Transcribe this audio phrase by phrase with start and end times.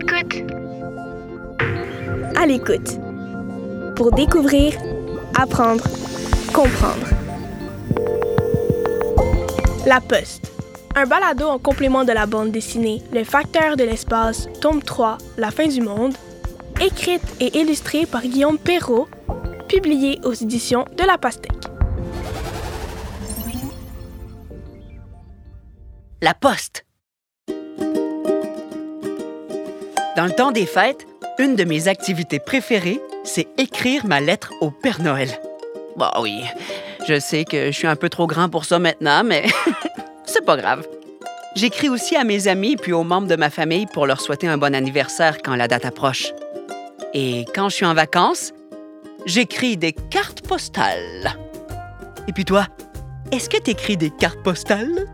[0.00, 0.52] l'écoute.
[2.36, 2.98] À l'écoute.
[3.96, 4.74] Pour découvrir,
[5.38, 5.84] apprendre,
[6.52, 7.06] comprendre.
[9.86, 10.50] La Poste.
[10.96, 15.50] Un balado en complément de la bande dessinée Le Facteur de l'espace, tome 3, La
[15.50, 16.14] fin du monde,
[16.80, 19.08] écrite et illustrée par Guillaume Perrault,
[19.68, 21.52] publiée aux éditions de La Pastèque.
[26.22, 26.84] La Poste.
[30.20, 31.06] Dans le temps des fêtes,
[31.38, 35.30] une de mes activités préférées, c'est écrire ma lettre au Père Noël.
[35.96, 36.42] Bah oui,
[37.08, 39.46] je sais que je suis un peu trop grand pour ça maintenant, mais
[40.26, 40.86] c'est pas grave.
[41.56, 44.58] J'écris aussi à mes amis puis aux membres de ma famille pour leur souhaiter un
[44.58, 46.34] bon anniversaire quand la date approche.
[47.14, 48.52] Et quand je suis en vacances,
[49.24, 51.34] j'écris des cartes postales.
[52.28, 52.66] Et puis toi,
[53.32, 55.06] est-ce que tu écris des cartes postales?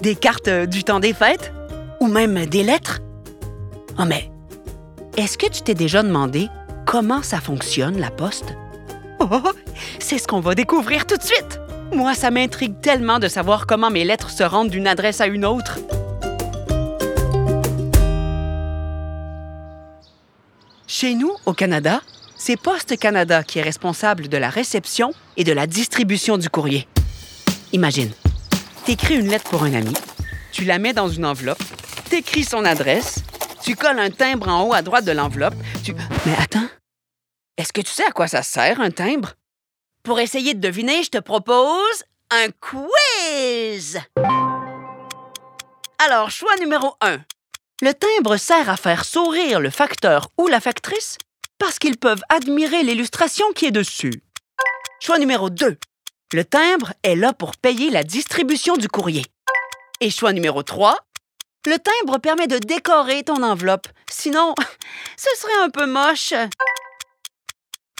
[0.00, 1.52] Des cartes euh, du temps des fêtes?
[2.00, 2.98] Ou même des lettres?
[3.98, 4.31] Oh mais,
[5.16, 6.48] est-ce que tu t'es déjà demandé
[6.86, 8.54] comment ça fonctionne, la poste?
[9.20, 9.40] Oh,
[9.98, 11.60] c'est ce qu'on va découvrir tout de suite!
[11.92, 15.44] Moi, ça m'intrigue tellement de savoir comment mes lettres se rendent d'une adresse à une
[15.44, 15.78] autre.
[20.86, 22.00] Chez nous, au Canada,
[22.36, 26.88] c'est Poste Canada qui est responsable de la réception et de la distribution du courrier.
[27.72, 28.10] Imagine,
[28.86, 29.92] t'écris une lettre pour un ami,
[30.52, 31.62] tu la mets dans une enveloppe,
[32.08, 33.22] t'écris son adresse,
[33.62, 35.54] tu colles un timbre en haut à droite de l'enveloppe.
[36.26, 36.68] Mais attends,
[37.56, 39.34] est-ce que tu sais à quoi ça sert, un timbre?
[40.02, 44.00] Pour essayer de deviner, je te propose un quiz!
[45.98, 47.20] Alors, choix numéro 1.
[47.82, 51.18] Le timbre sert à faire sourire le facteur ou la factrice
[51.58, 54.22] parce qu'ils peuvent admirer l'illustration qui est dessus.
[55.00, 55.78] Choix numéro 2.
[56.32, 59.24] Le timbre est là pour payer la distribution du courrier.
[60.00, 60.96] Et choix numéro 3.
[61.64, 63.86] Le timbre permet de décorer ton enveloppe.
[64.10, 64.52] Sinon,
[65.16, 66.34] ce serait un peu moche.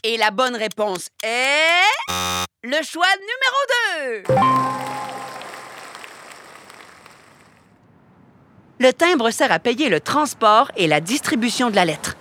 [0.03, 1.81] Et la bonne réponse est...
[2.65, 4.35] Le choix numéro 2.
[8.81, 12.17] Le timbre sert à payer le transport et la distribution de la lettre.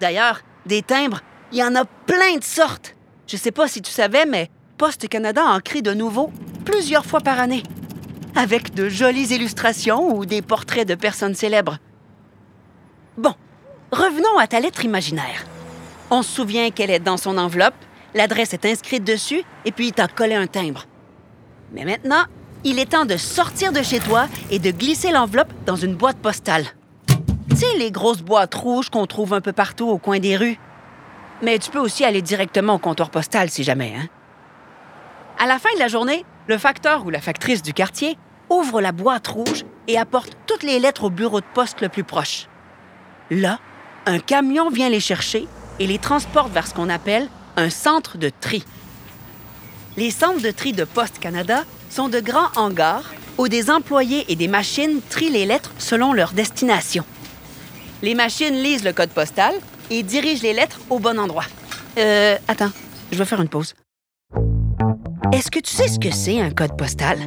[0.00, 2.94] D'ailleurs, des timbres, il y en a plein de sortes.
[3.26, 6.30] Je sais pas si tu savais, mais Poste Canada en crée de nouveaux
[6.66, 7.62] plusieurs fois par année,
[8.34, 11.78] avec de jolies illustrations ou des portraits de personnes célèbres.
[13.16, 13.34] Bon,
[13.90, 15.44] revenons à ta lettre imaginaire.
[16.10, 17.74] On se souvient qu'elle est dans son enveloppe,
[18.14, 20.86] l'adresse est inscrite dessus et puis t'as collé un timbre.
[21.72, 22.24] Mais maintenant,
[22.64, 26.18] il est temps de sortir de chez toi et de glisser l'enveloppe dans une boîte
[26.18, 26.64] postale.
[27.50, 30.58] Tu sais, les grosses boîtes rouges qu'on trouve un peu partout au coin des rues.
[31.42, 34.08] Mais tu peux aussi aller directement au comptoir postal si jamais, hein?
[35.38, 38.18] À la fin de la journée, le facteur ou la factrice du quartier
[38.50, 42.04] ouvre la boîte rouge et apporte toutes les lettres au bureau de poste le plus
[42.04, 42.48] proche.
[43.30, 43.60] Là,
[44.06, 45.46] un camion vient les chercher
[45.78, 48.64] et les transporte vers ce qu'on appelle un centre de tri.
[49.96, 53.04] Les centres de tri de Poste Canada sont de grands hangars
[53.36, 57.04] où des employés et des machines trient les lettres selon leur destination.
[58.02, 59.54] Les machines lisent le code postal
[59.90, 61.46] et dirigent les lettres au bon endroit.
[61.98, 62.70] Euh, attends,
[63.12, 63.74] je vais faire une pause.
[65.32, 67.18] Est-ce que tu sais ce que c'est un code postal?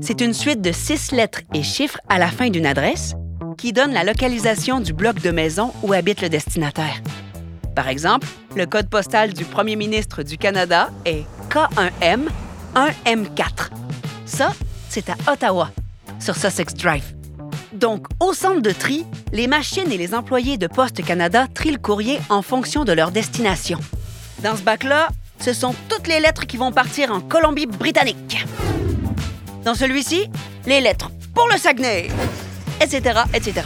[0.00, 3.14] C'est une suite de six lettres et chiffres à la fin d'une adresse
[3.56, 7.00] qui donne la localisation du bloc de maison où habite le destinataire.
[7.76, 8.26] Par exemple,
[8.56, 12.28] le code postal du premier ministre du Canada est K1M
[12.74, 13.70] 1M4.
[14.24, 14.52] Ça,
[14.88, 15.70] c'est à Ottawa,
[16.18, 17.14] sur Sussex Drive.
[17.72, 21.78] Donc, au centre de tri, les machines et les employés de Poste Canada trient le
[21.78, 23.78] courrier en fonction de leur destination.
[24.42, 25.08] Dans ce bac-là,
[25.40, 25.74] ce sont
[26.10, 28.44] les lettres qui vont partir en Colombie-Britannique.
[29.64, 30.28] Dans celui-ci,
[30.66, 32.08] les lettres pour le Saguenay,
[32.80, 33.64] etc., etc.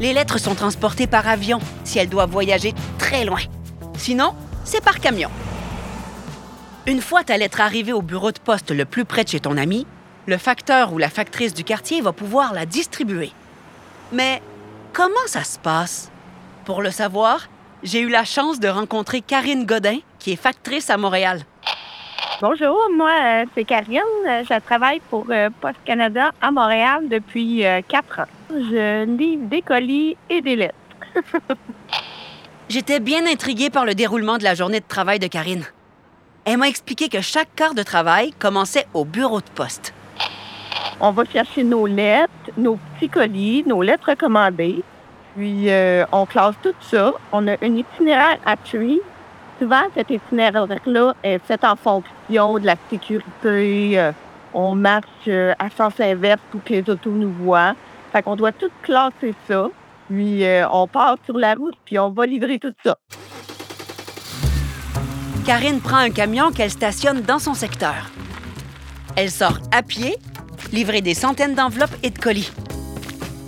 [0.00, 3.38] Les lettres sont transportées par avion si elles doivent voyager très loin.
[3.96, 4.34] Sinon,
[4.64, 5.30] c'est par camion.
[6.88, 9.56] Une fois ta lettre arrivée au bureau de poste le plus près de chez ton
[9.56, 9.86] ami,
[10.26, 13.30] le facteur ou la factrice du quartier va pouvoir la distribuer.
[14.10, 14.42] Mais
[14.92, 16.10] comment ça se passe?
[16.64, 17.46] Pour le savoir,
[17.82, 21.40] j'ai eu la chance de rencontrer Karine Godin, qui est factrice à Montréal.
[22.40, 24.00] Bonjour, moi, euh, c'est Karine.
[24.26, 28.26] Euh, Je travaille pour euh, Poste Canada à Montréal depuis quatre ans.
[28.50, 30.74] Je livre des colis et des lettres.
[32.68, 35.64] J'étais bien intriguée par le déroulement de la journée de travail de Karine.
[36.44, 39.92] Elle m'a expliqué que chaque quart de travail commençait au bureau de poste.
[41.00, 44.82] On va chercher nos lettres, nos petits colis, nos lettres recommandées.
[45.36, 47.12] Puis, euh, on classe tout ça.
[47.32, 49.02] On a un itinéraire à suivre.
[49.58, 53.98] Souvent, cet itinéraire-là est fait en fonction de la sécurité.
[53.98, 54.12] Euh,
[54.54, 57.74] on marche euh, à sens inverse pour que les autos nous voient.
[58.12, 59.68] Fait qu'on doit tout classer ça.
[60.08, 62.98] Puis euh, on part sur la route, puis on va livrer tout ça.
[65.46, 68.10] Karine prend un camion qu'elle stationne dans son secteur.
[69.16, 70.16] Elle sort à pied,
[70.72, 72.52] livrer des centaines d'enveloppes et de colis.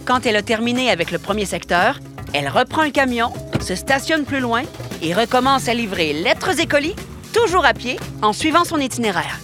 [0.07, 1.99] Quand elle a terminé avec le premier secteur,
[2.35, 4.63] elle reprend le camion, se stationne plus loin
[5.01, 6.95] et recommence à livrer lettres et colis,
[7.33, 9.39] toujours à pied, en suivant son itinéraire.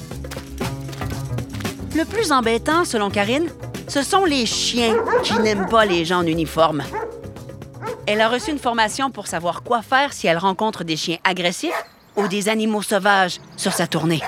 [1.97, 3.49] Le plus embêtant, selon Karine,
[3.89, 6.83] ce sont les chiens qui n'aiment pas les gens en uniforme.
[8.07, 11.85] Elle a reçu une formation pour savoir quoi faire si elle rencontre des chiens agressifs
[12.17, 14.21] ou des animaux sauvages sur sa tournée.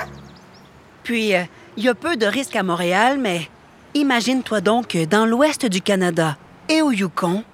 [1.02, 1.42] Puis, euh,
[1.76, 3.48] il y a peu de risques à Montréal, mais
[3.94, 6.36] imagine-toi donc que dans l'ouest du Canada
[6.68, 7.44] et au Yukon,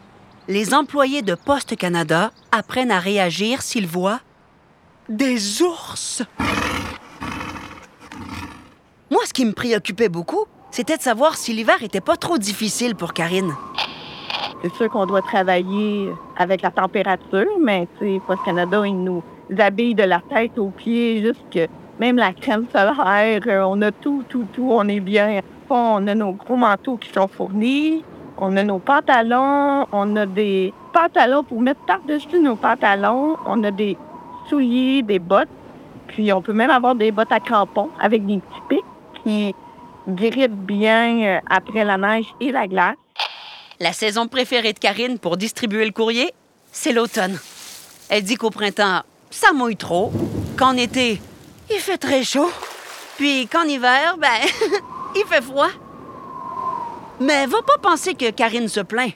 [0.48, 4.20] les employés de Poste Canada apprennent à réagir s'ils voient
[5.08, 6.22] des ours.
[9.10, 12.94] Moi, ce qui me préoccupait beaucoup, c'était de savoir si l'hiver était pas trop difficile
[12.94, 13.54] pour Karine.
[14.62, 19.22] C'est sûr qu'on doit travailler avec la température, mais tu sais, Post Canada, ils nous
[19.58, 21.68] habillent de la tête aux pieds, jusque
[21.98, 25.40] même la crème solaire, euh, on a tout, tout, tout, on est bien.
[25.70, 28.02] On a nos gros manteaux qui sont fournis,
[28.38, 33.70] on a nos pantalons, on a des pantalons pour mettre par-dessus nos pantalons, on a
[33.70, 33.98] des
[34.48, 35.48] souliers, des bottes,
[36.06, 38.84] puis on peut même avoir des bottes à crampons avec des petits pics
[39.22, 39.54] qui
[40.08, 42.96] grippent bien euh, après la neige et la glace.
[43.80, 46.32] La saison préférée de Karine pour distribuer le courrier,
[46.72, 47.38] c'est l'automne.
[48.08, 50.12] Elle dit qu'au printemps, ça mouille trop,
[50.56, 51.20] qu'en été,
[51.70, 52.50] il fait très chaud,
[53.18, 54.28] puis qu'en hiver, ben,
[55.14, 55.70] il fait froid.
[57.20, 59.12] Mais va pas penser que Karine se plaint.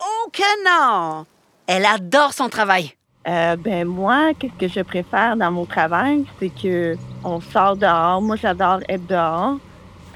[0.00, 1.26] Oh que non!
[1.66, 2.92] Elle adore son travail.
[3.28, 8.20] Euh, ben moi, qu'est-ce que je préfère dans mon travail, c'est que on sort dehors.
[8.20, 9.58] Moi, j'adore être dehors.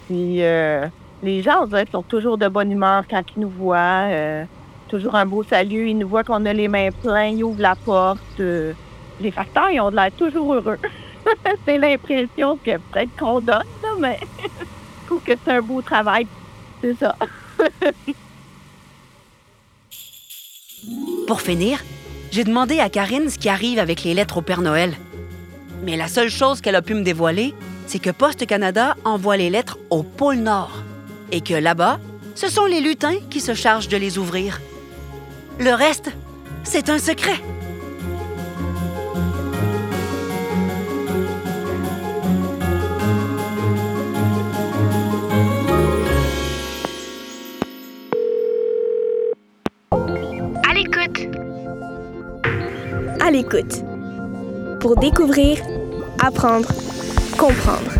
[0.06, 0.86] Puis euh,
[1.22, 4.08] les gens, on dirait, sont toujours de bonne humeur quand ils nous voient.
[4.10, 4.44] euh,
[4.88, 5.90] toujours un beau salut.
[5.90, 8.38] Ils nous voient qu'on a les mains pleines, ils ouvrent la porte.
[8.38, 10.78] les facteurs, ils ont de l'air toujours heureux.
[11.64, 13.64] c'est l'impression que peut-être qu'on donne,
[13.98, 14.18] mais
[15.06, 16.26] que c'est un beau travail.
[16.80, 17.16] C'est ça.
[21.26, 21.82] Pour finir,
[22.30, 24.94] j'ai demandé à Karine ce qui arrive avec les lettres au Père Noël.
[25.84, 27.54] Mais la seule chose qu'elle a pu me dévoiler,
[27.86, 30.82] c'est que Poste Canada envoie les lettres au pôle Nord
[31.32, 31.98] et que là-bas,
[32.34, 34.60] ce sont les lutins qui se chargent de les ouvrir.
[35.58, 36.10] Le reste,
[36.64, 37.40] c'est un secret.
[53.20, 53.82] À l'écoute.
[54.80, 55.58] Pour découvrir,
[56.22, 56.68] apprendre,
[57.38, 57.92] comprendre.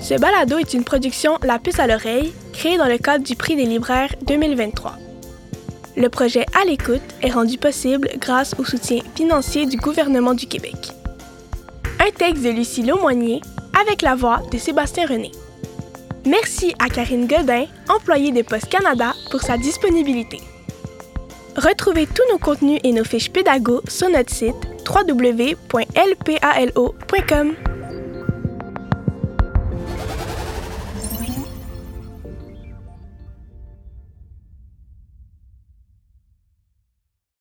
[0.00, 3.56] Ce balado est une production La puce à l'oreille, créée dans le cadre du prix
[3.56, 4.98] des libraires 2023.
[5.96, 10.92] Le projet À l'écoute est rendu possible grâce au soutien financier du gouvernement du Québec.
[12.00, 13.40] Un texte de Lucie Laumonier
[13.80, 15.30] avec la voix de Sébastien René.
[16.26, 20.40] Merci à Karine Godin, employée de Post Canada, pour sa disponibilité.
[21.56, 24.56] Retrouvez tous nos contenus et nos fiches pédago sur notre site
[24.88, 25.74] www.lpalo.com.